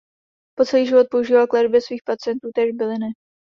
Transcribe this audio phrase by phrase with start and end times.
[0.57, 3.07] Po celý život používal k léčbě svých pacientů též byliny.